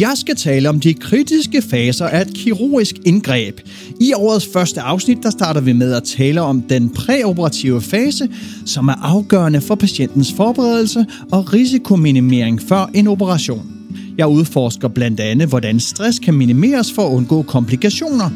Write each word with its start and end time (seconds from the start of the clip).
Jeg 0.00 0.12
skal 0.16 0.36
tale 0.36 0.68
om 0.68 0.80
de 0.80 0.94
kritiske 0.94 1.62
faser 1.62 2.06
af 2.06 2.22
et 2.22 2.34
kirurgisk 2.34 2.96
indgreb. 3.06 3.60
I 4.00 4.12
årets 4.12 4.48
første 4.52 4.80
afsnit, 4.80 5.18
der 5.22 5.30
starter 5.30 5.60
vi 5.60 5.72
med 5.72 5.92
at 5.92 6.02
tale 6.02 6.40
om 6.40 6.62
den 6.62 6.90
præoperative 6.90 7.82
fase, 7.82 8.28
som 8.66 8.88
er 8.88 8.94
afgørende 9.02 9.60
for 9.60 9.74
patientens 9.74 10.32
forberedelse 10.32 11.06
og 11.32 11.52
risikominimering 11.52 12.62
før 12.62 12.90
en 12.94 13.06
operation. 13.06 13.72
Jeg 14.18 14.26
udforsker 14.26 14.88
blandt 14.88 15.20
andet, 15.20 15.48
hvordan 15.48 15.80
stress 15.80 16.18
kan 16.18 16.34
minimeres 16.34 16.92
for 16.92 17.08
at 17.08 17.12
undgå 17.12 17.42
komplikationer. 17.42 18.30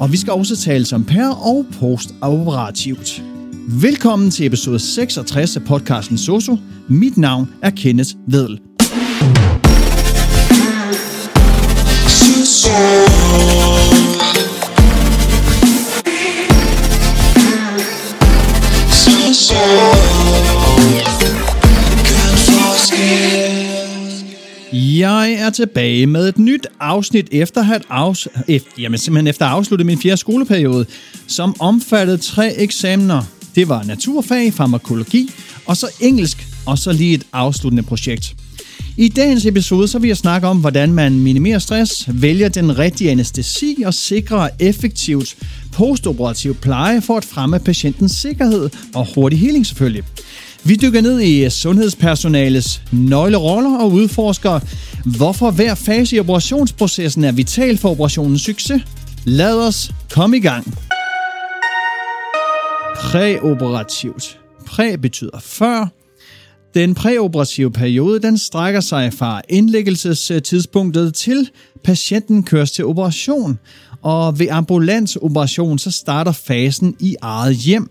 Og 0.00 0.12
vi 0.12 0.16
skal 0.16 0.32
også 0.32 0.56
tale 0.56 0.84
som 0.84 1.04
per- 1.04 1.46
og 1.46 1.66
postoperativt. 1.80 3.22
Velkommen 3.68 4.30
til 4.30 4.46
episode 4.46 4.78
66 4.78 5.56
af 5.56 5.62
podcasten 5.62 6.18
Soso. 6.18 6.56
Mit 6.88 7.16
navn 7.16 7.48
er 7.62 7.70
Kenneth 7.70 8.10
Vedel. 8.28 8.69
Jeg 12.62 12.68
er 25.32 25.50
tilbage 25.50 26.06
med 26.06 26.28
et 26.28 26.38
nyt 26.38 26.66
afsnit 26.80 27.28
efter 27.32 27.72
at 27.72 27.82
afs- 27.90 28.26
efter, 28.48 28.70
jamen 28.78 28.98
simpelthen 28.98 29.26
efter 29.26 29.46
at 29.46 29.52
afslutte 29.52 29.84
min 29.84 29.98
fjerde 29.98 30.16
skoleperiode, 30.16 30.86
som 31.26 31.56
omfattede 31.58 32.18
tre 32.18 32.58
eksamener. 32.58 33.22
Det 33.54 33.68
var 33.68 33.82
naturfag, 33.82 34.52
farmakologi 34.52 35.30
og 35.66 35.76
så 35.76 35.86
engelsk, 36.00 36.46
og 36.66 36.78
så 36.78 36.92
lige 36.92 37.14
et 37.14 37.26
afsluttende 37.32 37.82
projekt. 37.82 38.34
I 39.00 39.08
dagens 39.08 39.46
episode 39.46 39.88
så 39.88 39.98
vil 39.98 40.08
jeg 40.08 40.16
snakke 40.16 40.48
om, 40.48 40.58
hvordan 40.58 40.92
man 40.92 41.18
minimerer 41.18 41.58
stress, 41.58 42.08
vælger 42.08 42.48
den 42.48 42.78
rigtige 42.78 43.10
anestesi 43.10 43.82
og 43.86 43.94
sikrer 43.94 44.48
effektivt 44.58 45.36
postoperativ 45.72 46.54
pleje 46.54 47.00
for 47.00 47.16
at 47.16 47.24
fremme 47.24 47.58
patientens 47.58 48.12
sikkerhed 48.12 48.70
og 48.94 49.06
hurtig 49.14 49.40
healing 49.40 49.66
selvfølgelig. 49.66 50.04
Vi 50.64 50.76
dykker 50.76 51.00
ned 51.00 51.20
i 51.20 51.50
sundhedspersonalets 51.50 52.82
nøgleroller 52.92 53.78
og 53.78 53.92
udforsker, 53.92 54.60
hvorfor 55.18 55.50
hver 55.50 55.74
fase 55.74 56.16
i 56.16 56.20
operationsprocessen 56.20 57.24
er 57.24 57.32
vital 57.32 57.78
for 57.78 57.90
operationens 57.90 58.42
succes. 58.42 58.82
Lad 59.24 59.58
os 59.58 59.90
komme 60.10 60.36
i 60.36 60.40
gang. 60.40 60.74
Præoperativt. 62.96 64.38
Præ 64.66 64.96
betyder 64.96 65.40
før. 65.40 65.99
Den 66.74 66.94
præoperative 66.94 67.70
periode 67.70 68.20
den 68.20 68.38
strækker 68.38 68.80
sig 68.80 69.12
fra 69.12 69.42
indlæggelsestidspunktet 69.48 71.14
til 71.14 71.50
patienten 71.84 72.42
køres 72.42 72.72
til 72.72 72.84
operation, 72.84 73.58
og 74.02 74.38
ved 74.38 74.46
ambulans 74.50 75.16
operation 75.16 75.78
så 75.78 75.90
starter 75.90 76.32
fasen 76.32 76.96
i 77.00 77.16
eget 77.22 77.56
hjem. 77.56 77.88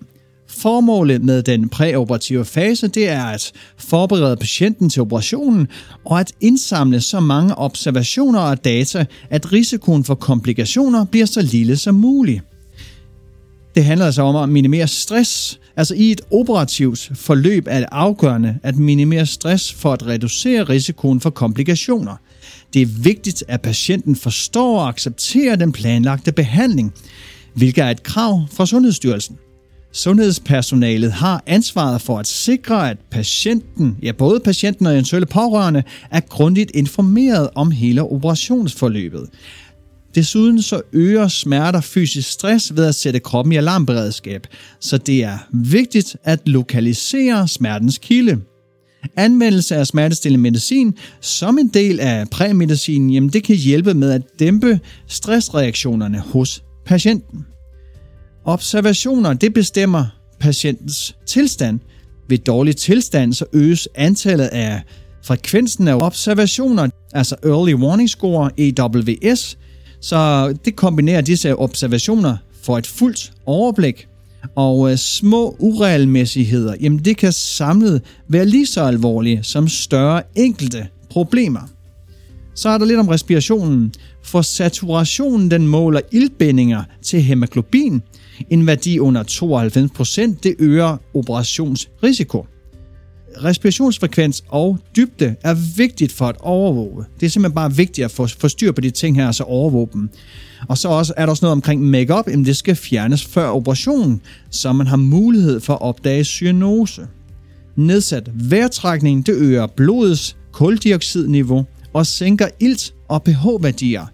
Formålet 0.47 1.23
med 1.23 1.43
den 1.43 1.69
præoperative 1.69 2.45
fase 2.45 2.87
det 2.87 3.09
er 3.09 3.23
at 3.23 3.51
forberede 3.77 4.37
patienten 4.37 4.89
til 4.89 5.01
operationen 5.01 5.67
og 6.05 6.19
at 6.19 6.31
indsamle 6.41 7.01
så 7.01 7.19
mange 7.19 7.55
observationer 7.55 8.39
og 8.39 8.65
data, 8.65 9.05
at 9.29 9.53
risikoen 9.53 10.03
for 10.03 10.15
komplikationer 10.15 11.05
bliver 11.05 11.25
så 11.25 11.41
lille 11.41 11.77
som 11.77 11.95
muligt. 11.95 12.41
Det 13.79 13.85
handler 13.85 14.05
altså 14.05 14.21
om 14.21 14.35
at 14.35 14.49
minimere 14.49 14.87
stress. 14.87 15.59
Altså 15.77 15.95
i 15.95 16.11
et 16.11 16.21
operativt 16.31 17.11
forløb 17.15 17.67
er 17.67 17.79
det 17.79 17.87
afgørende 17.91 18.59
at 18.63 18.77
minimere 18.77 19.25
stress 19.25 19.73
for 19.73 19.93
at 19.93 20.07
reducere 20.07 20.63
risikoen 20.63 21.21
for 21.21 21.29
komplikationer. 21.29 22.15
Det 22.73 22.81
er 22.81 22.85
vigtigt, 22.85 23.43
at 23.47 23.61
patienten 23.61 24.15
forstår 24.15 24.79
og 24.79 24.87
accepterer 24.87 25.55
den 25.55 25.71
planlagte 25.71 26.31
behandling, 26.31 26.93
hvilket 27.53 27.83
er 27.83 27.89
et 27.89 28.03
krav 28.03 28.47
fra 28.51 28.65
Sundhedsstyrelsen. 28.65 29.37
Sundhedspersonalet 29.91 31.11
har 31.11 31.43
ansvaret 31.47 32.01
for 32.01 32.19
at 32.19 32.27
sikre, 32.27 32.89
at 32.89 32.97
patienten, 33.11 33.97
ja 34.03 34.11
både 34.11 34.39
patienten 34.39 34.85
og 34.85 34.93
eventuelle 34.93 35.25
pårørende, 35.25 35.83
er 36.11 36.19
grundigt 36.19 36.71
informeret 36.73 37.49
om 37.55 37.71
hele 37.71 38.03
operationsforløbet. 38.03 39.29
Desuden 40.15 40.61
så 40.61 40.81
øger 40.93 41.27
smerter 41.27 41.81
fysisk 41.81 42.31
stress 42.31 42.75
ved 42.75 42.85
at 42.85 42.95
sætte 42.95 43.19
kroppen 43.19 43.51
i 43.51 43.55
alarmberedskab, 43.55 44.47
så 44.79 44.97
det 44.97 45.23
er 45.23 45.37
vigtigt 45.53 46.15
at 46.23 46.39
lokalisere 46.45 47.47
smertens 47.47 47.97
kilde. 47.97 48.41
Anvendelse 49.15 49.75
af 49.75 49.87
smertestillende 49.87 50.41
medicin 50.41 50.97
som 51.21 51.57
en 51.57 51.67
del 51.67 51.99
af 51.99 52.29
præmedicinen, 52.29 53.09
jamen 53.09 53.29
det 53.29 53.43
kan 53.43 53.55
hjælpe 53.55 53.93
med 53.93 54.11
at 54.11 54.21
dæmpe 54.39 54.79
stressreaktionerne 55.07 56.19
hos 56.19 56.63
patienten. 56.85 57.45
Observationer 58.45 59.33
det 59.33 59.53
bestemmer 59.53 60.05
patientens 60.39 61.15
tilstand. 61.25 61.79
Ved 62.29 62.37
dårlig 62.37 62.75
tilstand 62.75 63.33
så 63.33 63.45
øges 63.53 63.87
antallet 63.95 64.45
af 64.45 64.81
frekvensen 65.25 65.87
af 65.87 65.95
observationer, 65.95 66.87
altså 67.13 67.35
Early 67.43 67.73
Warning 67.73 68.09
Score, 68.09 68.51
EWS, 68.57 69.57
så 70.01 70.53
det 70.65 70.75
kombinerer 70.75 71.21
disse 71.21 71.55
observationer 71.55 72.37
for 72.63 72.77
et 72.77 72.87
fuldt 72.87 73.31
overblik. 73.45 74.07
Og 74.55 74.91
øh, 74.91 74.97
små 74.97 75.55
uregelmæssigheder, 75.59 76.75
jamen 76.81 76.99
det 76.99 77.17
kan 77.17 77.31
samlet 77.33 78.01
være 78.27 78.45
lige 78.45 78.65
så 78.65 78.83
alvorlige 78.83 79.43
som 79.43 79.67
større 79.67 80.21
enkelte 80.35 80.87
problemer. 81.09 81.69
Så 82.55 82.69
er 82.69 82.77
der 82.77 82.85
lidt 82.85 82.99
om 82.99 83.07
respirationen. 83.07 83.93
For 84.23 84.41
saturationen 84.41 85.51
den 85.51 85.67
måler 85.67 86.01
ildbindinger 86.11 86.83
til 87.01 87.21
hemoglobin. 87.21 88.01
En 88.49 88.67
værdi 88.67 88.99
under 88.99 89.23
92% 90.33 90.39
det 90.43 90.55
øger 90.59 90.97
operationsrisiko. 91.13 92.45
Respirationsfrekvens 93.43 94.43
og 94.47 94.79
dybde 94.95 95.35
er 95.43 95.53
vigtigt 95.77 96.11
for 96.11 96.25
at 96.25 96.35
overvåge. 96.39 97.05
Det 97.19 97.25
er 97.25 97.29
simpelthen 97.29 97.55
bare 97.55 97.75
vigtigt 97.75 98.05
at 98.05 98.11
få, 98.11 98.27
få 98.27 98.47
styr 98.47 98.71
på 98.71 98.81
de 98.81 98.89
ting 98.89 99.15
her, 99.15 99.27
og 99.27 99.35
så 99.35 99.43
overvåge 99.43 99.87
dem. 99.93 100.09
Og 100.67 100.77
så 100.77 100.89
også, 100.89 101.13
er 101.17 101.25
der 101.25 101.29
også 101.29 101.45
noget 101.45 101.51
omkring 101.51 101.81
makeup, 101.81 102.27
jamen 102.27 102.45
det 102.45 102.57
skal 102.57 102.75
fjernes 102.75 103.25
før 103.25 103.47
operationen, 103.47 104.21
så 104.49 104.73
man 104.73 104.87
har 104.87 104.97
mulighed 104.97 105.59
for 105.59 105.73
at 105.73 105.81
opdage 105.81 106.23
cyanose. 106.23 107.07
Nedsat 107.75 108.29
vejrtrækning 108.33 109.25
det 109.25 109.35
øger 109.35 109.67
blodets 109.67 110.37
koldioxidniveau 110.51 111.65
og 111.93 112.05
sænker 112.05 112.47
ilt- 112.59 112.93
og 113.07 113.23
pH-værdier, 113.23 114.05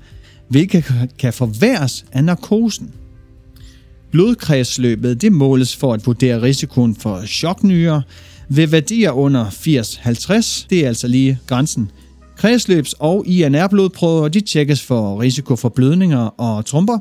hvilket 0.50 0.86
kan 1.20 1.34
forværres 1.34 2.06
af 2.12 2.24
narkosen. 2.24 2.92
Blodkredsløbet 4.12 5.22
det 5.22 5.32
måles 5.32 5.76
for 5.76 5.94
at 5.94 6.06
vurdere 6.06 6.42
risikoen 6.42 6.96
for 6.96 7.26
choknyre, 7.26 8.02
ved 8.50 8.68
værdier 8.68 9.12
under 9.12 9.46
80-50, 9.46 10.66
det 10.70 10.84
er 10.84 10.88
altså 10.88 11.08
lige 11.08 11.40
grænsen. 11.48 11.92
Kredsløbs- 12.40 12.94
og 13.00 13.28
INR-blodprøver 13.28 14.28
de 14.28 14.42
tjekkes 14.42 14.82
for 14.82 15.22
risiko 15.22 15.56
for 15.56 15.70
blødninger 15.70 16.20
og 16.20 16.66
tromper, 16.66 16.98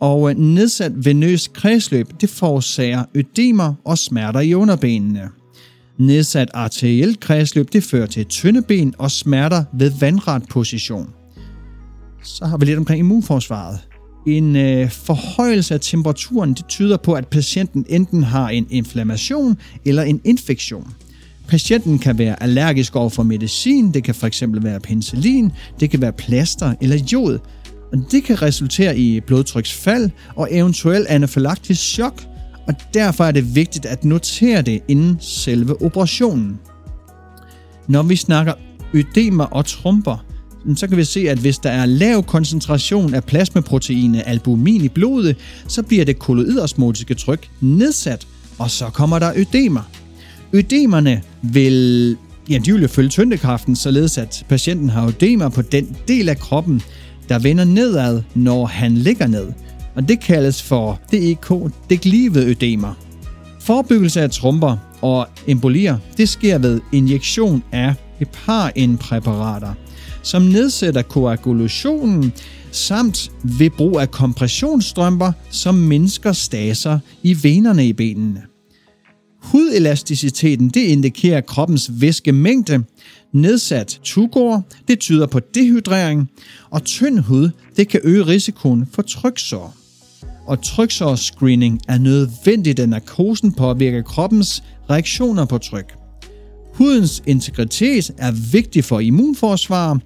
og 0.00 0.30
øh, 0.30 0.36
nedsat 0.36 0.92
venøs 1.04 1.48
kredsløb 1.48 2.06
det 2.20 2.30
forårsager 2.30 3.04
ødemer 3.14 3.74
og 3.84 3.98
smerter 3.98 4.40
i 4.40 4.54
underbenene. 4.54 5.28
Nedsat 5.98 6.50
arterielt 6.54 7.20
kredsløb 7.20 7.72
det 7.72 7.84
fører 7.84 8.06
til 8.06 8.26
tynde 8.26 8.62
ben 8.62 8.94
og 8.98 9.10
smerter 9.10 9.64
ved 9.78 9.92
vandret 10.00 10.42
position. 10.50 11.08
Så 12.24 12.44
har 12.44 12.56
vi 12.56 12.64
lidt 12.64 12.78
omkring 12.78 12.98
immunforsvaret. 12.98 13.78
En 14.26 14.56
øh, 14.56 14.90
forhøjelse 14.90 15.74
af 15.74 15.80
temperaturen 15.80 16.54
det 16.54 16.66
tyder 16.68 16.96
på, 16.96 17.12
at 17.12 17.28
patienten 17.28 17.86
enten 17.88 18.22
har 18.22 18.48
en 18.48 18.66
inflammation 18.70 19.56
eller 19.84 20.02
en 20.02 20.20
infektion. 20.24 20.94
Patienten 21.48 21.98
kan 21.98 22.18
være 22.18 22.42
allergisk 22.42 22.96
over 22.96 23.08
for 23.08 23.22
medicin, 23.22 23.94
det 23.94 24.04
kan 24.04 24.14
fx 24.14 24.42
være 24.46 24.80
penicillin, 24.80 25.52
det 25.80 25.90
kan 25.90 26.00
være 26.00 26.12
plaster 26.12 26.74
eller 26.80 26.96
jod. 27.12 27.38
Og 27.92 27.98
det 28.10 28.24
kan 28.24 28.42
resultere 28.42 28.98
i 28.98 29.20
blodtryksfald 29.20 30.10
og 30.36 30.48
eventuelt 30.50 31.06
anafylaktisk 31.06 31.82
chok, 31.82 32.22
og 32.68 32.74
derfor 32.94 33.24
er 33.24 33.32
det 33.32 33.54
vigtigt 33.54 33.86
at 33.86 34.04
notere 34.04 34.62
det 34.62 34.80
inden 34.88 35.16
selve 35.20 35.82
operationen. 35.82 36.58
Når 37.88 38.02
vi 38.02 38.16
snakker 38.16 38.52
ødemer 38.94 39.44
og 39.44 39.66
tromper, 39.66 40.24
så 40.76 40.86
kan 40.88 40.96
vi 40.96 41.04
se, 41.04 41.28
at 41.28 41.38
hvis 41.38 41.58
der 41.58 41.70
er 41.70 41.86
lav 41.86 42.22
koncentration 42.22 43.14
af 43.14 43.24
plasmaproteinet 43.24 44.22
albumin 44.26 44.84
i 44.84 44.88
blodet, 44.88 45.36
så 45.68 45.82
bliver 45.82 46.04
det 46.04 46.18
kolloidosmotiske 46.18 47.14
tryk 47.14 47.48
nedsat, 47.60 48.26
og 48.58 48.70
så 48.70 48.84
kommer 48.84 49.18
der 49.18 49.32
ødemer. 49.36 49.90
Ødemerne 50.52 51.22
vil, 51.42 52.16
ja, 52.50 52.58
de 52.58 52.72
vil 52.72 52.88
følge 52.88 53.08
tyndekraften, 53.08 53.76
således 53.76 54.18
at 54.18 54.46
patienten 54.48 54.88
har 54.88 55.06
ødemer 55.06 55.48
på 55.48 55.62
den 55.62 55.96
del 56.08 56.28
af 56.28 56.38
kroppen, 56.38 56.82
der 57.28 57.38
vender 57.38 57.64
nedad, 57.64 58.22
når 58.34 58.66
han 58.66 58.94
ligger 58.94 59.26
ned. 59.26 59.52
Og 59.94 60.08
det 60.08 60.20
kaldes 60.20 60.62
for 60.62 61.00
DEK, 61.12 61.52
deglivet 61.90 62.44
ødemer. 62.44 62.94
Forebyggelse 63.60 64.20
af 64.20 64.30
tromper 64.30 64.76
og 65.00 65.26
embolier, 65.46 65.98
det 66.16 66.28
sker 66.28 66.58
ved 66.58 66.80
injektion 66.92 67.62
af 67.72 67.94
heparinpræparater 68.18 69.74
som 70.22 70.42
nedsætter 70.42 71.02
koagulationen, 71.02 72.32
samt 72.70 73.30
ved 73.58 73.70
brug 73.70 74.00
af 74.00 74.10
kompressionsstrømper, 74.10 75.32
som 75.50 75.74
mindsker 75.74 76.32
staser 76.32 76.98
i 77.22 77.36
venerne 77.42 77.86
i 77.86 77.92
benene. 77.92 78.42
Hudelasticiteten 79.42 80.68
det 80.68 80.80
indikerer 80.80 81.40
kroppens 81.40 81.90
væskemængde. 82.00 82.84
Nedsat 83.32 84.00
tugor, 84.04 84.66
det 84.88 84.98
tyder 84.98 85.26
på 85.26 85.40
dehydrering, 85.54 86.30
og 86.70 86.84
tynd 86.84 87.18
hud 87.18 87.50
det 87.76 87.88
kan 87.88 88.00
øge 88.04 88.26
risikoen 88.26 88.88
for 88.92 89.02
tryksår. 89.02 89.74
Og 90.46 90.62
tryksårsscreening 90.62 91.80
er 91.88 91.98
nødvendigt, 91.98 92.76
da 92.76 92.86
narkosen 92.86 93.52
påvirker 93.52 94.02
kroppens 94.02 94.62
reaktioner 94.90 95.44
på 95.44 95.58
tryk. 95.58 96.01
Hudens 96.82 97.22
integritet 97.26 98.10
er 98.18 98.30
vigtig 98.52 98.84
for 98.84 99.00
immunforsvar, 99.00 99.98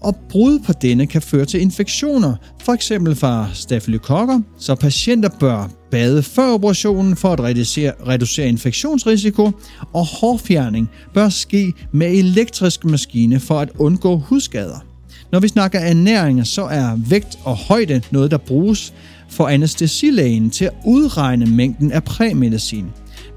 og 0.00 0.16
brud 0.28 0.58
på 0.58 0.72
denne 0.82 1.06
kan 1.06 1.22
føre 1.22 1.44
til 1.44 1.60
infektioner, 1.60 2.34
f.eks. 2.62 2.92
fra 3.14 3.48
stafylokokker, 3.52 4.40
så 4.58 4.74
patienter 4.74 5.28
bør 5.40 5.70
bade 5.90 6.22
før 6.22 6.46
operationen 6.46 7.16
for 7.16 7.32
at 7.32 7.40
reducere, 7.40 7.92
reducere 8.06 8.48
infektionsrisiko, 8.48 9.50
og 9.92 10.06
hårfjerning 10.06 10.90
bør 11.14 11.28
ske 11.28 11.72
med 11.92 12.12
elektrisk 12.12 12.84
maskine 12.84 13.40
for 13.40 13.60
at 13.60 13.70
undgå 13.78 14.16
hudskader. 14.16 14.84
Når 15.32 15.40
vi 15.40 15.48
snakker 15.48 15.78
ernæring, 15.78 16.46
så 16.46 16.62
er 16.64 16.96
vægt 17.08 17.38
og 17.44 17.56
højde 17.56 18.00
noget, 18.10 18.30
der 18.30 18.38
bruges 18.38 18.94
for 19.28 19.48
anestesilægen 19.48 20.50
til 20.50 20.64
at 20.64 20.74
udregne 20.86 21.46
mængden 21.46 21.92
af 21.92 22.04
præmedicin. 22.04 22.86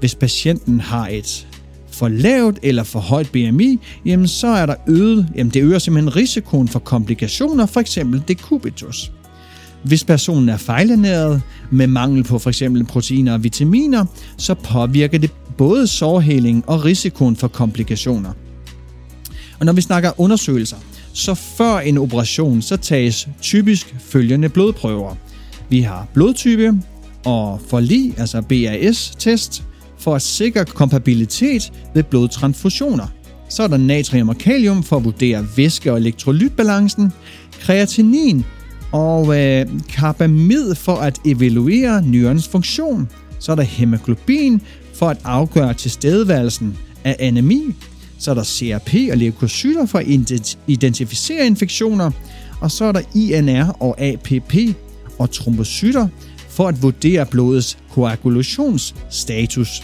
Hvis 0.00 0.14
patienten 0.14 0.80
har 0.80 1.08
et 1.08 1.48
for 1.98 2.08
lavt 2.08 2.58
eller 2.62 2.82
for 2.82 3.00
højt 3.00 3.30
BMI, 3.30 3.78
jamen 4.04 4.28
så 4.28 4.46
er 4.46 4.66
der 4.66 4.74
øget, 4.88 5.28
jamen 5.36 5.52
det 5.54 5.62
øger 5.62 5.78
simpelthen 5.78 6.16
risikoen 6.16 6.68
for 6.68 6.78
komplikationer, 6.78 7.66
for 7.66 7.80
eksempel 7.80 8.22
decubitus. 8.28 9.12
Hvis 9.84 10.04
personen 10.04 10.48
er 10.48 10.56
fejlernæret 10.56 11.42
med 11.70 11.86
mangel 11.86 12.24
på 12.24 12.38
for 12.38 12.50
eksempel 12.50 12.84
proteiner 12.84 13.32
og 13.32 13.44
vitaminer, 13.44 14.04
så 14.36 14.54
påvirker 14.54 15.18
det 15.18 15.30
både 15.56 15.86
sårheling 15.86 16.64
og 16.66 16.84
risikoen 16.84 17.36
for 17.36 17.48
komplikationer. 17.48 18.32
Og 19.60 19.66
når 19.66 19.72
vi 19.72 19.80
snakker 19.80 20.20
undersøgelser, 20.20 20.76
så 21.12 21.34
før 21.34 21.78
en 21.78 21.98
operation, 21.98 22.62
så 22.62 22.76
tages 22.76 23.28
typisk 23.42 23.94
følgende 24.00 24.48
blodprøver. 24.48 25.14
Vi 25.68 25.80
har 25.80 26.06
blodtype 26.14 26.82
og 27.24 27.60
forlig, 27.68 28.14
altså 28.18 28.42
BAS-test, 28.42 29.62
for 29.98 30.14
at 30.14 30.22
sikre 30.22 30.64
kompabilitet 30.64 31.72
ved 31.94 32.02
blodtransfusioner. 32.02 33.06
Så 33.48 33.62
er 33.62 33.66
der 33.66 33.76
natrium 33.76 34.28
og 34.28 34.38
kalium 34.38 34.82
for 34.82 34.96
at 34.96 35.04
vurdere 35.04 35.46
væske- 35.56 35.92
og 35.92 35.98
elektrolytbalancen, 35.98 37.12
kreatinin 37.60 38.44
og 38.92 39.40
øh, 39.40 39.66
carbamid 39.88 40.74
for 40.74 40.96
at 40.96 41.18
evaluere 41.24 42.02
nyrens 42.02 42.48
funktion. 42.48 43.08
Så 43.38 43.52
er 43.52 43.56
der 43.56 43.62
hemoglobin 43.62 44.60
for 44.94 45.08
at 45.08 45.18
afgøre 45.24 45.74
tilstedeværelsen 45.74 46.78
af 47.04 47.16
anemi. 47.18 47.74
Så 48.18 48.30
er 48.30 48.34
der 48.34 48.44
CRP 48.44 48.94
og 49.10 49.16
leukocytter 49.16 49.86
for 49.86 49.98
at 49.98 50.06
identificere 50.66 51.46
infektioner. 51.46 52.10
Og 52.60 52.70
så 52.70 52.84
er 52.84 52.92
der 52.92 53.00
INR 53.14 53.76
og 53.82 54.00
APP 54.00 54.54
og 55.18 55.30
trombocytter 55.30 56.08
for 56.58 56.68
at 56.68 56.82
vurdere 56.82 57.26
blodets 57.26 57.78
koagulationsstatus. 57.90 59.82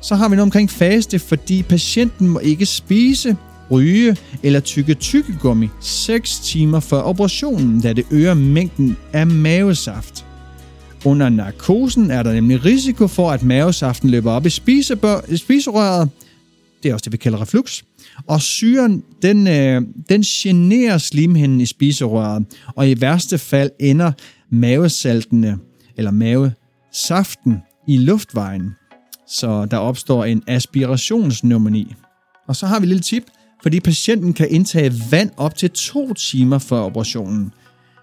Så 0.00 0.14
har 0.14 0.28
vi 0.28 0.36
noget 0.36 0.46
omkring 0.46 0.70
faste, 0.70 1.18
fordi 1.18 1.62
patienten 1.62 2.28
må 2.28 2.38
ikke 2.38 2.66
spise, 2.66 3.36
ryge 3.70 4.16
eller 4.42 4.60
tykke 4.60 4.94
tykkegummi 4.94 5.68
6 5.80 6.38
timer 6.38 6.80
før 6.80 7.00
operationen, 7.00 7.80
da 7.80 7.92
det 7.92 8.04
øger 8.10 8.34
mængden 8.34 8.96
af 9.12 9.26
mavesaft. 9.26 10.26
Under 11.04 11.28
narkosen 11.28 12.10
er 12.10 12.22
der 12.22 12.32
nemlig 12.32 12.64
risiko 12.64 13.06
for, 13.06 13.30
at 13.30 13.42
mavesaften 13.42 14.10
løber 14.10 14.32
op 14.32 14.46
i 14.46 14.50
spiserøret. 15.36 16.10
Det 16.82 16.88
er 16.88 16.94
også 16.94 17.04
det, 17.04 17.12
vi 17.12 17.16
kalder 17.16 17.40
reflux. 17.42 17.82
Og 18.26 18.42
syren, 18.42 19.02
den, 19.22 19.46
øh, 19.46 19.82
den 20.08 20.22
generer 20.22 20.98
slimhinden 20.98 21.60
i 21.60 21.66
spiserøret, 21.66 22.44
og 22.76 22.90
i 22.90 23.00
værste 23.00 23.38
fald 23.38 23.70
ender 23.80 24.12
mavesaltene, 24.50 25.58
eller 25.98 26.10
mavesaften, 26.10 27.62
i 27.88 27.96
luftvejen 27.96 28.74
så 29.28 29.64
der 29.64 29.76
opstår 29.76 30.24
en 30.24 30.42
aspirationspneumoni. 30.46 31.94
Og 32.48 32.56
så 32.56 32.66
har 32.66 32.80
vi 32.80 32.84
et 32.84 32.88
lille 32.88 33.02
tip, 33.02 33.22
fordi 33.62 33.80
patienten 33.80 34.32
kan 34.32 34.46
indtage 34.50 34.92
vand 35.10 35.30
op 35.36 35.56
til 35.56 35.70
to 35.70 36.14
timer 36.14 36.58
før 36.58 36.80
operationen. 36.80 37.52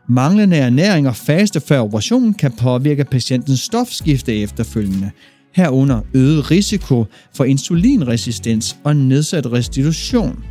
Manglende 0.09 0.57
ernæring 0.57 1.07
og 1.07 1.15
faste 1.15 1.62
før 1.62 1.80
operationen 1.80 2.33
kan 2.33 2.51
påvirke 2.51 3.03
patientens 3.03 3.59
stofskifte 3.59 4.36
efterfølgende, 4.36 5.12
herunder 5.53 6.01
øget 6.13 6.51
risiko 6.51 7.06
for 7.36 7.44
insulinresistens 7.44 8.77
og 8.83 8.95
nedsat 8.95 9.51
restitution. 9.51 10.44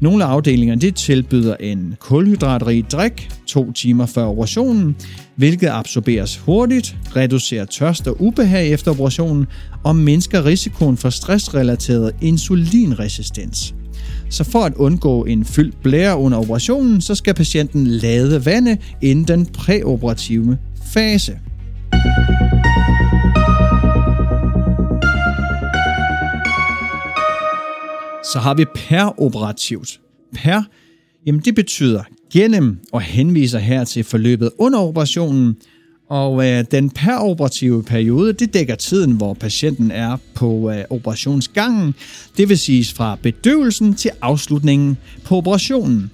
Nogle 0.00 0.24
afdelinger 0.24 0.74
det 0.74 0.94
tilbyder 0.94 1.56
en 1.60 1.96
kulhydratrig 2.00 2.84
drik 2.92 3.30
to 3.46 3.72
timer 3.72 4.06
før 4.06 4.24
operationen, 4.24 4.96
hvilket 5.36 5.68
absorberes 5.68 6.36
hurtigt, 6.36 6.96
reducerer 7.16 7.64
tørst 7.64 8.08
og 8.08 8.16
ubehag 8.20 8.72
efter 8.72 8.90
operationen 8.90 9.46
og 9.84 9.96
mindsker 9.96 10.44
risikoen 10.44 10.96
for 10.96 11.10
stressrelateret 11.10 12.12
insulinresistens. 12.20 13.74
Så 14.30 14.44
for 14.44 14.64
at 14.64 14.74
undgå 14.74 15.24
en 15.24 15.44
fyldt 15.44 15.82
blære 15.82 16.16
under 16.16 16.38
operationen, 16.38 17.00
så 17.00 17.14
skal 17.14 17.34
patienten 17.34 17.86
lade 17.86 18.46
vande 18.46 18.78
inden 19.02 19.24
den 19.24 19.46
præoperative 19.46 20.58
fase. 20.92 21.38
Så 28.34 28.40
har 28.40 28.54
vi 28.54 28.64
peroperativt. 28.74 30.00
Per, 30.34 30.62
jamen 31.26 31.40
det 31.40 31.54
betyder 31.54 32.02
gennem 32.32 32.78
og 32.92 33.00
henviser 33.00 33.58
her 33.58 33.84
til 33.84 34.04
forløbet 34.04 34.50
under 34.58 34.78
operationen, 34.78 35.56
og 36.08 36.46
øh, 36.46 36.64
den 36.70 36.90
peroperative 36.90 37.82
periode, 37.82 38.32
det 38.32 38.54
dækker 38.54 38.74
tiden, 38.74 39.12
hvor 39.12 39.34
patienten 39.34 39.90
er 39.90 40.16
på 40.34 40.70
øh, 40.70 40.84
operationsgangen, 40.90 41.94
det 42.36 42.48
vil 42.48 42.58
sige 42.58 42.94
fra 42.94 43.18
bedøvelsen 43.22 43.94
til 43.94 44.10
afslutningen 44.22 44.96
på 45.24 45.36
operationen. 45.36 46.10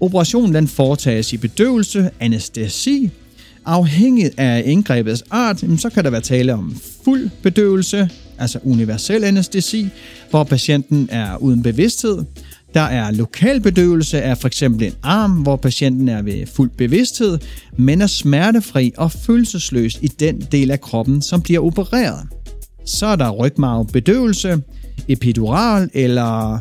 Operationen 0.00 0.54
den 0.54 0.68
foretages 0.68 1.32
i 1.32 1.36
bedøvelse, 1.36 2.10
anæstesi. 2.20 3.10
Afhængigt 3.66 4.34
af 4.38 4.62
indgrebets 4.66 5.24
art, 5.30 5.64
så 5.78 5.90
kan 5.90 6.04
der 6.04 6.10
være 6.10 6.20
tale 6.20 6.52
om 6.54 6.76
fuld 7.04 7.30
bedøvelse, 7.42 8.10
altså 8.38 8.58
universel 8.64 9.24
anæstesi, 9.24 9.88
hvor 10.30 10.44
patienten 10.44 11.08
er 11.12 11.36
uden 11.36 11.62
bevidsthed. 11.62 12.24
Der 12.74 12.80
er 12.80 13.10
lokal 13.10 13.60
bedøvelse 13.60 14.22
af 14.22 14.38
for 14.38 14.46
eksempel 14.46 14.86
en 14.86 14.92
arm, 15.02 15.32
hvor 15.32 15.56
patienten 15.56 16.08
er 16.08 16.22
ved 16.22 16.46
fuld 16.46 16.70
bevidsthed, 16.70 17.38
men 17.76 18.02
er 18.02 18.06
smertefri 18.06 18.92
og 18.96 19.12
følelsesløs 19.12 19.98
i 20.02 20.08
den 20.08 20.40
del 20.52 20.70
af 20.70 20.80
kroppen, 20.80 21.22
som 21.22 21.42
bliver 21.42 21.60
opereret. 21.60 22.28
Så 22.86 23.06
er 23.06 23.16
der 23.16 23.30
rygmarvbedøvelse, 23.30 24.62
epidural 25.08 25.90
eller 25.94 26.58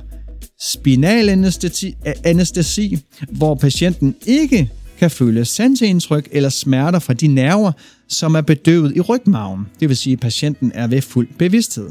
spinal 0.62 1.30
anestesi, 1.30 1.96
anestesi, 2.24 2.98
hvor 3.32 3.56
patienten 3.56 4.16
ikke 4.26 4.70
kan 5.00 5.12
føle 5.12 5.46
sanseindtryk 5.46 6.28
eller 6.32 6.50
smerter 6.50 7.00
fra 7.00 7.14
de 7.14 7.28
nerver, 7.28 7.72
som 8.08 8.36
er 8.36 8.42
bedøvet 8.42 8.96
i 8.96 9.02
rygmarven, 9.02 9.66
det 9.80 9.90
vil 9.90 9.98
sige, 9.98 10.14
at 10.14 10.20
patienten 10.20 10.72
er 10.76 10.88
ved 10.88 11.02
fuld 11.02 11.28
bevidsthed. 11.38 11.90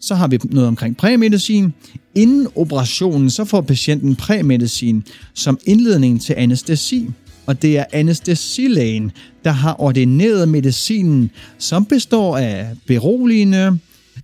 Så 0.00 0.14
har 0.14 0.28
vi 0.28 0.38
noget 0.44 0.68
omkring 0.68 0.96
præmedicin. 0.96 1.72
Inden 2.14 2.48
operationen 2.54 3.30
så 3.30 3.44
får 3.44 3.60
patienten 3.60 4.16
præmedicin 4.16 5.04
som 5.34 5.58
indledning 5.66 6.22
til 6.22 6.34
anestesi, 6.38 7.10
og 7.46 7.62
det 7.62 7.78
er 7.78 7.84
anestesilægen, 7.92 9.12
der 9.44 9.50
har 9.50 9.80
ordineret 9.80 10.48
medicinen, 10.48 11.30
som 11.58 11.84
består 11.84 12.36
af 12.36 12.68
beroligende 12.86 13.78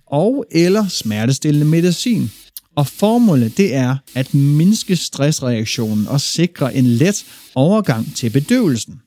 og 0.07 0.45
eller 0.51 0.87
smertestillende 0.87 1.65
medicin. 1.67 2.31
Og 2.77 2.87
formålet 2.87 3.57
det 3.57 3.75
er 3.75 3.95
at 4.15 4.33
mindske 4.33 4.95
stressreaktionen 4.95 6.07
og 6.07 6.21
sikre 6.21 6.75
en 6.75 6.85
let 6.85 7.25
overgang 7.55 8.15
til 8.15 8.29
bedøvelsen. 8.29 9.01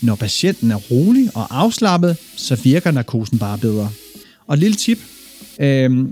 Når 0.00 0.14
patienten 0.14 0.70
er 0.70 0.76
rolig 0.76 1.30
og 1.34 1.58
afslappet, 1.58 2.16
så 2.36 2.54
virker 2.54 2.90
narkosen 2.90 3.38
bare 3.38 3.58
bedre. 3.58 3.90
Og 4.46 4.54
et 4.54 4.60
lille 4.60 4.76
tip. 4.76 4.98
Øh, 5.58 6.06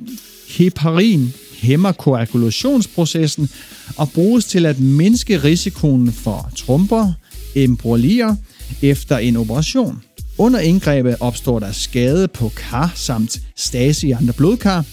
heparin 0.48 1.32
hæmmer 1.58 1.92
koagulationsprocessen 1.92 3.50
og 3.96 4.10
bruges 4.10 4.44
til 4.44 4.66
at 4.66 4.80
mindske 4.80 5.42
risikoen 5.42 6.12
for 6.12 6.50
tromper, 6.56 7.12
embolier 7.54 8.36
efter 8.82 9.18
en 9.18 9.36
operation. 9.36 10.02
Under 10.38 10.60
indgrebet 10.60 11.16
opstår 11.20 11.58
der 11.58 11.72
skade 11.72 12.28
på 12.28 12.48
kar 12.56 12.92
samt 12.94 13.40
stase 13.56 14.08
i 14.08 14.10
andre 14.10 14.32
blodkar, 14.32 14.84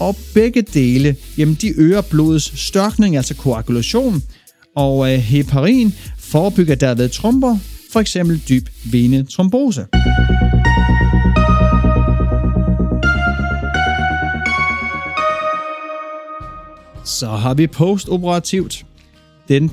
og 0.00 0.16
begge 0.34 0.62
dele 0.62 1.16
jamen 1.38 1.54
de 1.54 1.80
øger 1.80 2.00
blodets 2.00 2.60
størkning, 2.60 3.16
altså 3.16 3.34
koagulation, 3.34 4.22
og 4.76 5.12
øh, 5.12 5.18
heparin 5.18 5.94
forebygger 6.18 6.74
derved 6.74 7.08
tromber, 7.08 7.58
for 7.92 8.00
eksempel 8.00 8.42
dyb 8.48 8.68
venetrombose. 8.92 9.86
Så 17.04 17.26
har 17.26 17.54
vi 17.54 17.66
postoperativt. 17.66 18.84
Den 19.48 19.70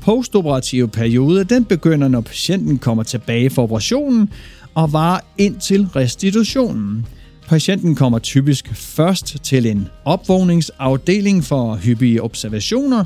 postoperative 0.00 0.88
periode 0.88 1.44
den 1.44 1.64
begynder, 1.64 2.08
når 2.08 2.20
patienten 2.20 2.78
kommer 2.78 3.02
tilbage 3.02 3.50
fra 3.50 3.62
operationen 3.62 4.30
og 4.74 4.92
varer 4.92 5.20
indtil 5.38 5.86
restitutionen. 5.86 7.06
Patienten 7.50 7.94
kommer 7.94 8.18
typisk 8.18 8.74
først 8.74 9.36
til 9.42 9.66
en 9.66 9.88
opvågningsafdeling 10.04 11.44
for 11.44 11.76
hyppige 11.76 12.22
observationer, 12.22 13.04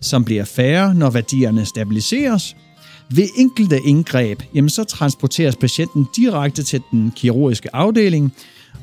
som 0.00 0.24
bliver 0.24 0.44
færre, 0.44 0.94
når 0.94 1.10
værdierne 1.10 1.64
stabiliseres. 1.64 2.56
Ved 3.10 3.28
enkelte 3.38 3.80
indgreb, 3.86 4.42
jamen 4.54 4.70
så 4.70 4.84
transporteres 4.84 5.56
patienten 5.56 6.06
direkte 6.16 6.62
til 6.62 6.80
den 6.90 7.12
kirurgiske 7.16 7.74
afdeling, 7.74 8.34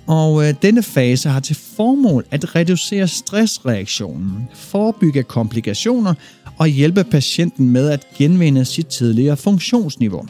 og 0.07 0.47
øh, 0.47 0.53
denne 0.61 0.83
fase 0.83 1.29
har 1.29 1.39
til 1.39 1.57
formål 1.75 2.25
at 2.31 2.55
reducere 2.55 3.07
stressreaktionen, 3.07 4.49
forebygge 4.53 5.23
komplikationer 5.23 6.13
og 6.57 6.67
hjælpe 6.67 7.03
patienten 7.03 7.69
med 7.69 7.89
at 7.89 8.07
genvinde 8.17 8.65
sit 8.65 8.87
tidligere 8.87 9.37
funktionsniveau. 9.37 10.25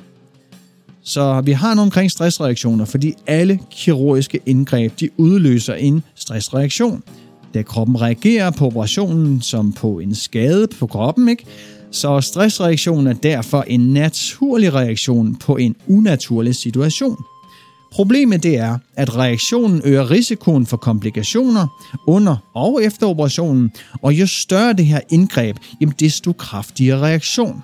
Så 1.04 1.42
vi 1.42 1.52
har 1.52 1.70
nogle 1.70 1.82
omkring 1.82 2.12
stressreaktioner, 2.12 2.86
fordi 2.86 3.14
alle 3.28 3.60
kirurgiske 3.72 4.40
indgreb 4.46 5.00
de 5.00 5.10
udløser 5.18 5.74
en 5.74 6.04
stressreaktion. 6.16 7.04
Da 7.54 7.62
kroppen 7.62 8.02
reagerer 8.02 8.52
på 8.52 8.66
operationen 8.66 9.42
som 9.42 9.74
på 9.74 10.00
en 10.00 10.16
skade 10.16 10.68
på 10.68 10.88
kroppen, 10.88 11.30
ikke? 11.30 11.46
så 11.92 12.22
stressreaktionen 12.22 13.08
er 13.08 13.14
derfor 13.14 13.62
en 13.62 13.94
naturlig 13.94 14.74
reaktion 14.74 15.36
på 15.36 15.58
en 15.58 15.76
unaturlig 15.88 16.56
situation. 16.56 17.18
Problemet 17.92 18.44
det 18.44 18.58
er, 18.58 18.78
at 18.96 19.18
reaktionen 19.18 19.82
øger 19.86 20.12
risikoen 20.12 20.66
for 20.66 20.78
komplikationer 20.78 21.68
under 22.08 22.38
og 22.56 22.84
efter 22.84 23.08
operationen, 23.08 23.72
og 24.02 24.14
jo 24.14 24.28
større 24.28 24.74
det 24.74 24.86
her 24.86 25.00
indgreb, 25.10 25.58
jamen 25.82 25.96
desto 26.00 26.34
kraftigere 26.34 27.00
reaktion. 27.02 27.64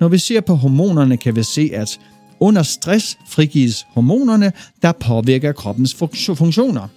Når 0.00 0.08
vi 0.08 0.18
ser 0.18 0.40
på 0.40 0.54
hormonerne, 0.54 1.16
kan 1.16 1.36
vi 1.36 1.42
se, 1.42 1.70
at 1.72 2.00
under 2.40 2.62
stress 2.62 3.18
frigives 3.28 3.86
hormonerne, 3.94 4.52
der 4.82 4.92
påvirker 4.92 5.52
kroppens 5.52 5.94
funktioner. 6.34 6.88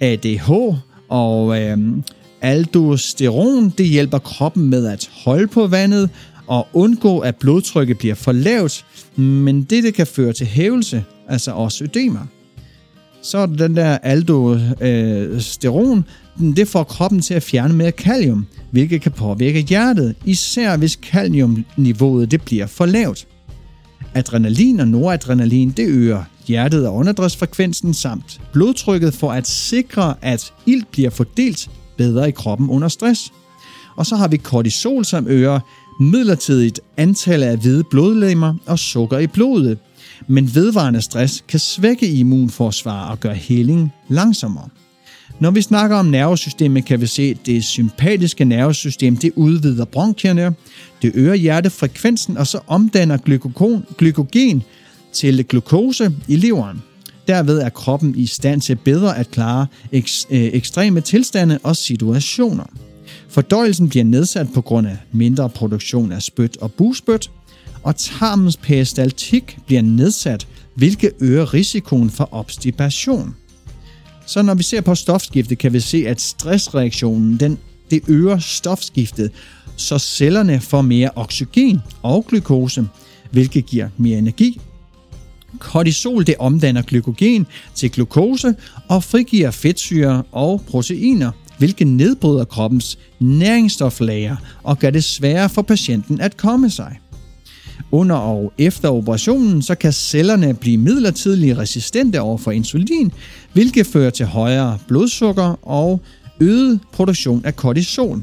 ADH 0.00 0.50
og 1.08 1.62
øh, 1.62 1.78
aldosteron 2.40 3.70
det 3.78 3.88
hjælper 3.88 4.18
kroppen 4.18 4.70
med 4.70 4.86
at 4.86 5.10
holde 5.24 5.46
på 5.46 5.66
vandet 5.66 6.10
og 6.46 6.68
undgå, 6.72 7.18
at 7.18 7.36
blodtrykket 7.36 7.98
bliver 7.98 8.14
for 8.14 8.32
lavt, 8.32 8.84
men 9.16 9.62
det 9.62 9.94
kan 9.94 10.06
føre 10.06 10.32
til 10.32 10.46
hævelse, 10.46 11.04
altså 11.28 11.52
også 11.52 11.84
ødemer. 11.84 12.26
Så 13.22 13.38
er 13.38 13.46
den 13.46 13.76
der 13.76 13.98
aldosteron, 13.98 16.04
øh, 16.40 16.56
det 16.56 16.68
får 16.68 16.84
kroppen 16.84 17.20
til 17.20 17.34
at 17.34 17.42
fjerne 17.42 17.74
mere 17.74 17.92
kalium, 17.92 18.46
hvilket 18.70 19.02
kan 19.02 19.12
påvirke 19.12 19.60
hjertet, 19.60 20.14
især 20.24 20.76
hvis 20.76 20.96
kaliumniveauet 20.96 22.30
det 22.30 22.42
bliver 22.42 22.66
for 22.66 22.86
lavt. 22.86 23.26
Adrenalin 24.14 24.80
og 24.80 24.88
noradrenalin 24.88 25.70
det 25.70 25.88
øger 25.88 26.24
hjertet 26.46 26.88
og 26.88 26.96
åndedrætsfrekvensen 26.96 27.94
samt 27.94 28.40
blodtrykket 28.52 29.14
for 29.14 29.32
at 29.32 29.48
sikre, 29.48 30.14
at 30.22 30.52
ilt 30.66 30.90
bliver 30.90 31.10
fordelt 31.10 31.70
bedre 31.96 32.28
i 32.28 32.32
kroppen 32.32 32.70
under 32.70 32.88
stress. 32.88 33.32
Og 33.96 34.06
så 34.06 34.16
har 34.16 34.28
vi 34.28 34.36
kortisol, 34.36 35.04
som 35.04 35.26
øger 35.28 35.60
midlertidigt 36.00 36.80
antallet 36.96 37.46
af 37.46 37.56
hvide 37.56 37.84
blodlemmer 37.84 38.54
og 38.66 38.78
sukker 38.78 39.18
i 39.18 39.26
blodet. 39.26 39.78
Men 40.26 40.54
vedvarende 40.54 41.02
stress 41.02 41.44
kan 41.48 41.60
svække 41.60 42.08
immunforsvar 42.08 43.10
og 43.10 43.20
gøre 43.20 43.34
heling 43.34 43.92
langsommere. 44.08 44.68
Når 45.40 45.50
vi 45.50 45.62
snakker 45.62 45.96
om 45.96 46.06
nervesystemet, 46.06 46.84
kan 46.84 47.00
vi 47.00 47.06
se, 47.06 47.22
at 47.22 47.46
det 47.46 47.64
sympatiske 47.64 48.44
nervesystem 48.44 49.16
det 49.16 49.32
udvider 49.36 49.84
bronkierne, 49.84 50.54
det 51.02 51.12
øger 51.14 51.34
hjertefrekvensen, 51.34 52.36
og 52.36 52.46
så 52.46 52.60
omdanner 52.66 53.16
glykogen, 53.16 53.84
glykogen 53.98 54.62
til 55.12 55.44
glukose 55.44 56.12
i 56.28 56.36
leveren. 56.36 56.82
Derved 57.28 57.58
er 57.58 57.68
kroppen 57.68 58.14
i 58.16 58.26
stand 58.26 58.60
til 58.60 58.76
bedre 58.76 59.18
at 59.18 59.30
klare 59.30 59.66
ek- 59.94 60.26
øh, 60.30 60.40
ekstreme 60.52 61.00
tilstande 61.00 61.58
og 61.62 61.76
situationer. 61.76 62.64
Fordøjelsen 63.28 63.88
bliver 63.88 64.04
nedsat 64.04 64.46
på 64.54 64.60
grund 64.60 64.86
af 64.86 64.96
mindre 65.12 65.48
produktion 65.48 66.12
af 66.12 66.22
spyt 66.22 66.56
og 66.60 66.72
buspyt, 66.72 67.30
og 67.82 67.96
tarmens 67.96 68.56
peristaltik 68.56 69.58
bliver 69.66 69.82
nedsat, 69.82 70.46
hvilket 70.74 71.10
øger 71.20 71.54
risikoen 71.54 72.10
for 72.10 72.28
obstipation. 72.32 73.34
Så 74.26 74.42
når 74.42 74.54
vi 74.54 74.62
ser 74.62 74.80
på 74.80 74.94
stofskiftet, 74.94 75.58
kan 75.58 75.72
vi 75.72 75.80
se, 75.80 76.04
at 76.06 76.20
stressreaktionen 76.20 77.36
den, 77.36 77.58
det 77.90 78.00
øger 78.08 78.38
stofskiftet, 78.38 79.30
så 79.76 79.98
cellerne 79.98 80.60
får 80.60 80.82
mere 80.82 81.10
oxygen 81.16 81.80
og 82.02 82.26
glukose, 82.28 82.86
hvilket 83.30 83.66
giver 83.66 83.88
mere 83.96 84.18
energi. 84.18 84.60
Kortisol 85.58 86.26
det 86.26 86.34
omdanner 86.38 86.82
glykogen 86.82 87.46
til 87.74 87.90
glukose 87.90 88.54
og 88.88 89.04
frigiver 89.04 89.50
fedtsyre 89.50 90.22
og 90.32 90.62
proteiner, 90.68 91.30
hvilket 91.58 91.86
nedbryder 91.86 92.44
kroppens 92.44 92.98
næringsstoflager 93.20 94.36
og 94.62 94.78
gør 94.78 94.90
det 94.90 95.04
sværere 95.04 95.48
for 95.48 95.62
patienten 95.62 96.20
at 96.20 96.36
komme 96.36 96.70
sig. 96.70 96.98
Under 97.90 98.16
og 98.16 98.52
efter 98.58 98.88
operationen, 98.88 99.62
så 99.62 99.74
kan 99.74 99.92
cellerne 99.92 100.54
blive 100.54 100.76
midlertidigt 100.76 101.58
resistente 101.58 102.20
over 102.20 102.38
for 102.38 102.50
insulin, 102.50 103.12
hvilket 103.56 103.86
fører 103.86 104.10
til 104.10 104.26
højere 104.26 104.78
blodsukker 104.88 105.68
og 105.68 106.00
øget 106.40 106.80
produktion 106.92 107.44
af 107.44 107.56
kortisol. 107.56 108.22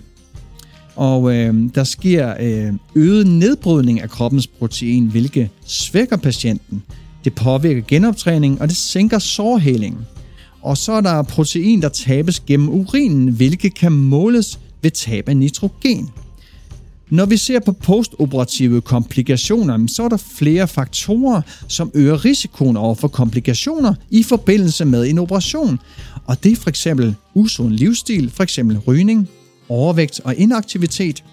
Og 0.96 1.36
øh, 1.36 1.56
der 1.75 1.84
sker 1.84 2.34
øh, 2.40 2.74
øget 2.96 3.28
nedbrydning 3.28 4.02
af 4.02 4.10
kroppens 4.10 4.48
protein, 4.48 5.06
hvilket 5.06 5.50
svækker 5.66 6.18
patienten. 6.18 6.84
Det 7.24 7.36
påvirker 7.36 7.82
genoptræning, 7.88 8.62
og 8.62 8.68
det 8.68 8.78
sænker 8.78 9.20
sårhælingen. 9.20 10.02
Og 10.62 10.78
så 10.78 10.92
er 10.92 11.02
der 11.02 11.22
protein, 11.22 11.82
der 11.82 11.90
tabes 11.90 12.40
gennem 12.40 12.70
urinen, 12.70 13.30
hvilket 13.30 13.75
kan 13.75 13.92
måles 13.92 14.60
ved 14.82 14.92
tab 14.92 15.30
af 15.30 15.38
nitrogen. 15.38 16.10
Når 17.13 17.25
vi 17.25 17.38
ser 17.38 17.60
på 17.60 17.72
postoperative 17.72 18.82
komplikationer, 18.82 19.88
så 19.88 20.03
er 20.03 20.10
der 20.10 20.17
flere 20.17 20.67
faktorer, 20.67 21.41
som 21.67 21.91
øger 21.93 22.25
risikoen 22.25 22.77
over 22.77 22.96
for 22.96 23.08
komplikationer 23.08 23.93
i 24.10 24.24
forbindelse 24.24 24.86
med 24.86 25.08
en 25.08 25.17
operation. 25.17 25.79
Og 26.25 26.43
det 26.43 26.51
er 26.51 26.55
for 26.55 26.70
eksempel 26.70 27.15
usund 27.34 27.72
livsstil, 27.72 28.32
for 28.32 28.43
eksempel 28.43 28.77
rygning, 28.77 29.29
overvægt 29.70 30.22
og 30.24 30.36
inaktivitet. 30.36 31.24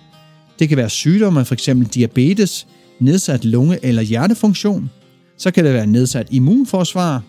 Det 0.58 0.68
kan 0.68 0.78
være 0.78 0.90
sygdomme, 0.90 1.44
for 1.44 1.54
eksempel 1.54 1.88
diabetes, 1.88 2.66
nedsat 3.00 3.44
lunge- 3.44 3.78
eller 3.82 4.02
hjertefunktion. 4.02 4.90
Så 5.38 5.50
kan 5.50 5.64
det 5.64 5.74
være 5.74 5.86
nedsat 5.86 6.26
immunforsvar. 6.30 7.22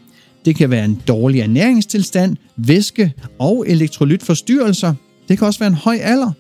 Det 0.46 0.56
kan 0.56 0.70
være 0.70 0.86
en 0.86 1.02
dårlig 1.08 1.42
ernæringstilstand, 1.42 2.38
væske- 2.58 3.14
og 3.40 3.66
elektrolytforstyrrelser. 3.68 4.94
Det 5.28 5.38
kan 5.38 5.48
også 5.48 5.60
være 5.60 5.70
en 5.70 5.76
høj 5.76 6.00
alder. 6.02 6.32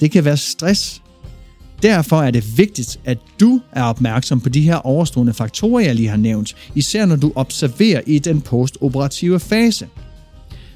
Det 0.00 0.10
kan 0.10 0.24
være 0.24 0.36
stress, 0.36 1.02
Derfor 1.82 2.22
er 2.22 2.30
det 2.30 2.58
vigtigt, 2.58 3.00
at 3.04 3.18
du 3.40 3.60
er 3.72 3.82
opmærksom 3.82 4.40
på 4.40 4.48
de 4.48 4.60
her 4.60 4.76
overstående 4.76 5.34
faktorer, 5.34 5.84
jeg 5.84 5.94
lige 5.94 6.08
har 6.08 6.16
nævnt, 6.16 6.56
især 6.74 7.06
når 7.06 7.16
du 7.16 7.32
observerer 7.34 8.00
i 8.06 8.18
den 8.18 8.40
postoperative 8.40 9.40
fase. 9.40 9.86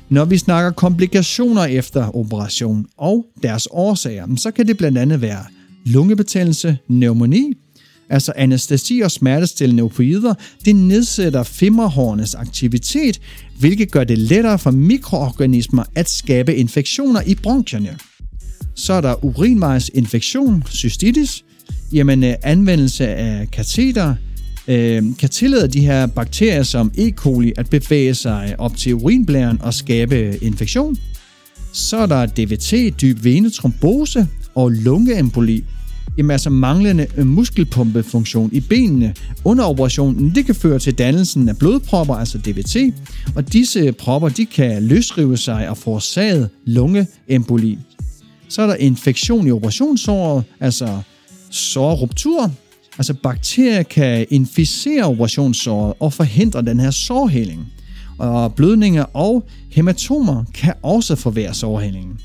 Når 0.09 0.25
vi 0.25 0.38
snakker 0.38 0.71
komplikationer 0.71 1.64
efter 1.64 2.16
operation 2.16 2.87
og 2.97 3.26
deres 3.42 3.69
årsager, 3.71 4.26
så 4.37 4.50
kan 4.50 4.66
det 4.66 4.76
blandt 4.76 4.99
andet 4.99 5.21
være 5.21 5.45
lungebetændelse, 5.87 6.78
pneumoni, 6.87 7.52
altså 8.11 8.33
anestesi 8.37 9.00
og 9.00 9.11
smertestillende 9.11 9.83
opioider, 9.83 10.35
det 10.64 10.76
nedsætter 10.76 11.42
femmerhårenes 11.42 12.35
aktivitet, 12.35 13.21
hvilket 13.59 13.90
gør 13.90 14.04
det 14.04 14.19
lettere 14.19 14.59
for 14.59 14.71
mikroorganismer 14.71 15.85
at 15.95 16.11
skabe 16.11 16.57
infektioner 16.57 17.21
i 17.26 17.35
bronkierne. 17.35 17.99
Så 18.80 18.92
er 18.92 19.00
der 19.00 19.25
urinvejsinfektion, 19.25 20.64
cystitis, 20.70 21.44
jamen 21.92 22.25
øh, 22.25 22.34
anvendelse 22.42 23.08
af 23.08 23.50
kateter, 23.50 24.14
øh, 24.68 25.02
kan 25.18 25.28
tillade 25.28 25.68
de 25.68 25.80
her 25.80 26.06
bakterier 26.06 26.62
som 26.62 26.92
E. 26.99 27.10
coli 27.10 27.52
at 27.56 27.70
bevæge 27.70 28.14
sig 28.14 28.54
op 28.58 28.76
til 28.76 28.94
urinblæren 28.94 29.62
og 29.62 29.75
skabe 29.75 30.38
infektion. 30.42 30.96
Så 31.72 31.96
er 31.96 32.06
der 32.06 32.26
DVT, 32.26 33.00
dyb 33.00 33.25
venetrombose 33.25 34.28
og 34.54 34.70
lungeemboli. 34.70 35.64
Jamen 36.18 36.30
altså 36.30 36.50
manglende 36.50 37.06
muskelpumpefunktion 37.25 38.50
i 38.52 38.60
benene 38.60 39.14
under 39.44 39.64
operationen, 39.64 40.34
det 40.34 40.46
kan 40.46 40.54
føre 40.54 40.78
til 40.78 40.94
dannelsen 40.99 41.49
af 41.49 41.58
blodpropper, 41.58 42.14
altså 42.14 42.38
DVT, 42.38 42.76
og 43.37 43.52
disse 43.52 43.92
propper 43.92 44.28
de 44.28 44.46
kan 44.46 44.82
løsrive 44.82 45.37
sig 45.37 45.68
og 45.68 45.76
forårsage 45.76 46.49
lungeemboli. 46.64 47.78
Så 48.50 48.62
er 48.62 48.66
der 48.66 48.75
infektion 48.75 49.47
i 49.47 49.50
operationssåret, 49.50 50.45
altså 50.61 51.00
sårruptur. 51.50 52.50
Altså 52.99 53.14
bakterier 53.14 53.83
kan 53.83 54.26
inficere 54.30 55.04
operationssåret 55.04 55.95
og 56.00 56.12
forhindre 56.12 56.62
den 56.62 56.80
her 56.80 56.90
sårheling. 56.90 57.73
Og 58.19 58.54
blødninger 58.54 59.04
og 59.16 59.45
hematomer 59.71 60.45
kan 60.54 60.75
også 60.83 61.16
forværre 61.16 61.54
sårhelingen. 61.54 62.21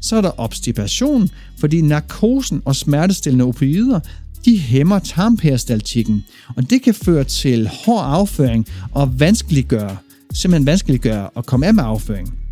Så 0.00 0.16
er 0.16 0.20
der 0.20 0.40
obstipation, 0.40 1.28
fordi 1.58 1.80
narkosen 1.80 2.62
og 2.64 2.76
smertestillende 2.76 3.44
opioider 3.44 4.00
de 4.44 4.58
hæmmer 4.58 4.98
tarmperistaltikken, 4.98 6.24
og 6.56 6.70
det 6.70 6.82
kan 6.82 6.94
føre 6.94 7.24
til 7.24 7.68
hård 7.68 8.04
afføring 8.04 8.66
og 8.92 9.20
vanskeliggøre, 9.20 9.96
simpelthen 10.34 10.66
vanskeliggøre 10.66 11.28
at 11.36 11.46
komme 11.46 11.66
af 11.66 11.74
med 11.74 11.84
afføring. 11.84 12.43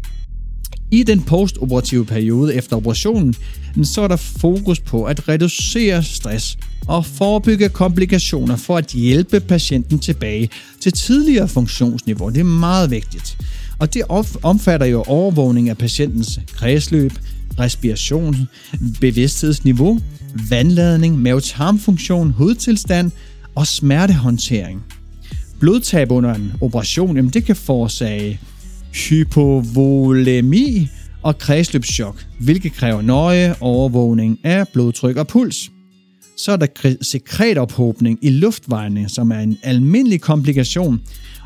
I 0.92 1.02
den 1.02 1.22
postoperative 1.22 2.04
periode 2.04 2.54
efter 2.54 2.76
operationen, 2.76 3.34
så 3.82 4.00
er 4.00 4.08
der 4.08 4.16
fokus 4.16 4.80
på 4.80 5.04
at 5.04 5.28
reducere 5.28 6.02
stress 6.02 6.58
og 6.86 7.06
forebygge 7.06 7.68
komplikationer 7.68 8.56
for 8.56 8.76
at 8.76 8.86
hjælpe 8.86 9.40
patienten 9.40 9.98
tilbage 9.98 10.50
til 10.80 10.92
tidligere 10.92 11.48
funktionsniveau. 11.48 12.28
Det 12.28 12.40
er 12.40 12.44
meget 12.44 12.90
vigtigt. 12.90 13.38
Og 13.78 13.94
det 13.94 14.02
omfatter 14.42 14.86
jo 14.86 15.02
overvågning 15.02 15.68
af 15.68 15.78
patientens 15.78 16.40
kredsløb, 16.52 17.12
respiration, 17.58 18.36
bevidsthedsniveau, 19.00 20.00
vandladning, 20.48 21.18
mavetarmfunktion, 21.18 22.30
hudtilstand 22.30 23.10
og 23.54 23.66
smertehåndtering. 23.66 24.82
Blodtab 25.60 26.10
under 26.10 26.34
en 26.34 26.52
operation, 26.60 27.16
jamen 27.16 27.30
det 27.32 27.44
kan 27.44 27.56
forårsage 27.56 28.40
hypovolemi 28.94 30.88
og 31.22 31.38
kredsløbschok, 31.38 32.26
hvilket 32.40 32.72
kræver 32.72 33.02
nøje 33.02 33.54
overvågning 33.60 34.38
af 34.44 34.68
blodtryk 34.68 35.16
og 35.16 35.26
puls. 35.26 35.70
Så 36.36 36.52
er 36.52 36.56
der 36.56 36.96
sekretophobning 37.00 38.18
i 38.22 38.30
luftvejene, 38.30 39.08
som 39.08 39.30
er 39.30 39.38
en 39.38 39.58
almindelig 39.62 40.20
komplikation, 40.20 41.00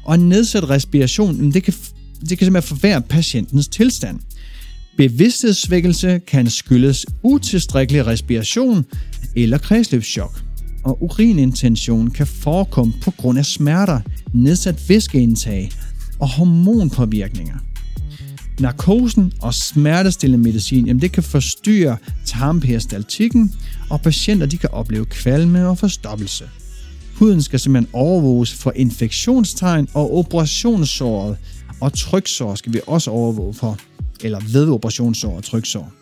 og 0.04 0.18
nedsat 0.18 0.70
respiration, 0.70 1.52
det 1.52 1.62
kan, 1.62 1.74
det 2.20 2.38
kan 2.38 2.44
simpelthen 2.46 2.62
forværre 2.62 3.02
patientens 3.02 3.68
tilstand. 3.68 4.20
Bevidsthedssvækkelse 4.96 6.20
kan 6.26 6.50
skyldes 6.50 7.06
utilstrækkelig 7.22 8.06
respiration 8.06 8.84
eller 9.36 9.58
kredsløbschok, 9.58 10.42
og 10.84 11.02
urinintention 11.02 12.10
kan 12.10 12.26
forekomme 12.26 12.92
på 13.02 13.10
grund 13.10 13.38
af 13.38 13.46
smerter, 13.46 14.00
nedsat 14.34 14.88
væskeindtag 14.88 15.70
og 16.20 16.28
hormonpåvirkninger. 16.28 17.54
Narkosen 18.60 19.32
og 19.40 19.54
smertestillende 19.54 20.44
medicin, 20.44 20.86
jamen 20.86 21.02
det 21.02 21.12
kan 21.12 21.22
forstyrre 21.22 21.96
tarmperistaltikken, 22.26 23.54
og 23.90 24.00
patienter 24.00 24.46
de 24.46 24.58
kan 24.58 24.70
opleve 24.70 25.04
kvalme 25.04 25.68
og 25.68 25.78
forstoppelse. 25.78 26.44
Huden 27.14 27.42
skal 27.42 27.60
simpelthen 27.60 27.94
overvåges 27.94 28.54
for 28.54 28.72
infektionstegn 28.76 29.88
og 29.94 30.16
operationssåret, 30.16 31.36
og 31.80 31.92
tryksår 31.92 32.54
skal 32.54 32.72
vi 32.72 32.80
også 32.86 33.10
overvåge 33.10 33.54
for, 33.54 33.78
eller 34.22 34.40
ved 34.52 34.68
operationssår 34.68 35.36
og 35.36 35.44
tryksår. 35.44 35.92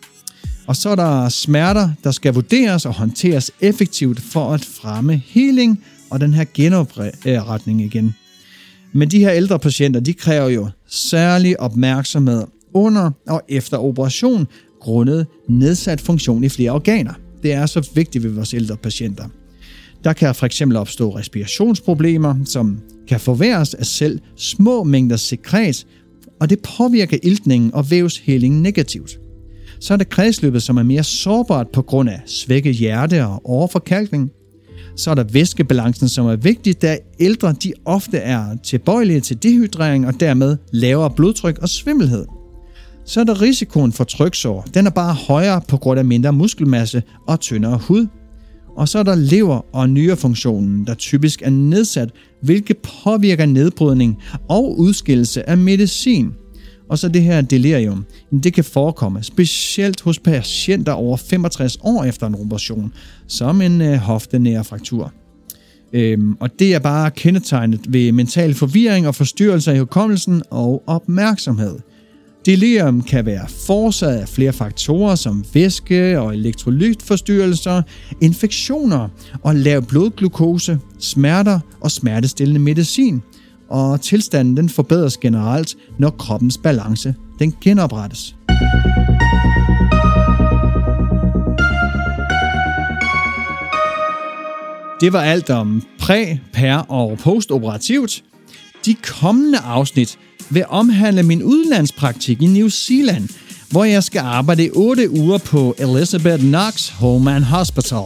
Og 0.66 0.76
så 0.76 0.88
er 0.88 0.94
der 0.96 1.28
smerter, 1.28 1.90
der 2.04 2.10
skal 2.10 2.34
vurderes 2.34 2.86
og 2.86 2.94
håndteres 2.94 3.50
effektivt 3.60 4.20
for 4.20 4.54
at 4.54 4.64
fremme 4.64 5.22
healing 5.26 5.84
og 6.10 6.20
den 6.20 6.34
her 6.34 6.44
genopretning 6.54 7.82
igen. 7.82 8.14
Men 8.94 9.08
de 9.08 9.18
her 9.18 9.32
ældre 9.32 9.58
patienter, 9.58 10.00
de 10.00 10.12
kræver 10.12 10.48
jo 10.48 10.68
særlig 10.88 11.60
opmærksomhed 11.60 12.44
under 12.74 13.10
og 13.28 13.42
efter 13.48 13.78
operation, 13.78 14.46
grundet 14.80 15.26
nedsat 15.48 16.00
funktion 16.00 16.44
i 16.44 16.48
flere 16.48 16.70
organer. 16.70 17.12
Det 17.42 17.52
er 17.52 17.66
så 17.66 17.90
vigtigt 17.94 18.24
ved 18.24 18.30
vores 18.30 18.54
ældre 18.54 18.76
patienter. 18.76 19.24
Der 20.04 20.12
kan 20.12 20.34
for 20.34 20.46
eksempel 20.46 20.76
opstå 20.76 21.16
respirationsproblemer, 21.16 22.34
som 22.44 22.80
kan 23.08 23.20
forværres 23.20 23.74
af 23.74 23.86
selv 23.86 24.20
små 24.36 24.84
mængder 24.84 25.16
sekret, 25.16 25.86
og 26.40 26.50
det 26.50 26.58
påvirker 26.76 27.18
iltningen 27.22 27.74
og 27.74 27.90
vævshælingen 27.90 28.62
negativt. 28.62 29.18
Så 29.80 29.92
er 29.92 29.98
det 29.98 30.08
kredsløbet, 30.08 30.62
som 30.62 30.76
er 30.76 30.82
mere 30.82 31.02
sårbart 31.02 31.68
på 31.72 31.82
grund 31.82 32.10
af 32.10 32.20
svækket 32.26 32.74
hjerte 32.74 33.26
og 33.26 33.40
overforkalkning– 33.44 34.30
så 34.96 35.10
er 35.10 35.14
der 35.14 35.24
væskebalancen, 35.24 36.08
som 36.08 36.26
er 36.26 36.36
vigtig, 36.36 36.82
da 36.82 36.98
ældre 37.20 37.52
de 37.52 37.72
ofte 37.84 38.18
er 38.18 38.56
tilbøjelige 38.62 39.20
til 39.20 39.42
dehydrering 39.42 40.06
og 40.06 40.20
dermed 40.20 40.56
lavere 40.72 41.10
blodtryk 41.10 41.58
og 41.58 41.68
svimmelhed. 41.68 42.24
Så 43.06 43.20
er 43.20 43.24
der 43.24 43.42
risikoen 43.42 43.92
for 43.92 44.04
tryksår. 44.04 44.66
Den 44.74 44.86
er 44.86 44.90
bare 44.90 45.14
højere 45.14 45.60
på 45.68 45.76
grund 45.76 45.98
af 45.98 46.04
mindre 46.04 46.32
muskelmasse 46.32 47.02
og 47.26 47.40
tyndere 47.40 47.78
hud. 47.78 48.06
Og 48.76 48.88
så 48.88 48.98
er 48.98 49.02
der 49.02 49.14
lever- 49.14 49.66
og 49.72 49.90
nyrefunktionen, 49.90 50.86
der 50.86 50.94
typisk 50.94 51.42
er 51.42 51.50
nedsat, 51.50 52.10
hvilket 52.42 52.76
påvirker 53.04 53.46
nedbrydning 53.46 54.18
og 54.48 54.78
udskillelse 54.78 55.48
af 55.48 55.58
medicin– 55.58 56.32
og 56.88 56.98
så 56.98 57.08
det 57.08 57.22
her 57.22 57.40
delirium. 57.40 58.04
Det 58.42 58.54
kan 58.54 58.64
forekomme, 58.64 59.22
specielt 59.22 60.00
hos 60.00 60.18
patienter 60.18 60.92
over 60.92 61.16
65 61.16 61.78
år 61.82 62.04
efter 62.04 62.26
en 62.26 62.34
operation, 62.34 62.92
som 63.26 63.60
en 63.60 63.80
øh, 63.80 63.96
hoftenær 63.96 64.62
fraktur. 64.62 65.12
Øhm, 65.92 66.36
og 66.40 66.58
det 66.58 66.74
er 66.74 66.78
bare 66.78 67.10
kendetegnet 67.10 67.80
ved 67.88 68.12
mental 68.12 68.54
forvirring 68.54 69.08
og 69.08 69.14
forstyrrelser 69.14 69.72
i 69.72 69.78
hukommelsen 69.78 70.42
og 70.50 70.82
opmærksomhed. 70.86 71.78
Delirium 72.46 73.02
kan 73.02 73.26
være 73.26 73.48
forårsaget 73.66 74.18
af 74.18 74.28
flere 74.28 74.52
faktorer 74.52 75.14
som 75.14 75.44
væske- 75.54 76.20
og 76.20 76.34
elektrolytforstyrrelser, 76.34 77.82
infektioner 78.20 79.08
og 79.42 79.54
lav 79.54 79.82
blodglukose, 79.82 80.78
smerter 80.98 81.60
og 81.80 81.90
smertestillende 81.90 82.60
medicin– 82.60 83.22
og 83.74 84.00
tilstanden 84.00 84.56
den 84.56 84.68
forbedres 84.68 85.16
generelt, 85.16 85.76
når 85.98 86.10
kroppens 86.10 86.58
balance 86.58 87.14
den 87.38 87.54
genoprettes. 87.60 88.36
Det 95.00 95.12
var 95.12 95.20
alt 95.20 95.50
om 95.50 95.82
præ, 96.00 96.36
per 96.52 96.76
og 96.76 97.18
postoperativt. 97.18 98.22
De 98.86 98.94
kommende 98.94 99.58
afsnit 99.58 100.18
vil 100.50 100.64
omhandle 100.68 101.22
min 101.22 101.42
udlandspraktik 101.42 102.42
i 102.42 102.46
New 102.46 102.68
Zealand, 102.68 103.28
hvor 103.70 103.84
jeg 103.84 104.04
skal 104.04 104.20
arbejde 104.20 104.70
8 104.70 105.10
uger 105.10 105.38
på 105.38 105.74
Elizabeth 105.78 106.42
Knox 106.42 106.88
Home 106.88 107.34
and 107.34 107.44
Hospital. 107.44 108.04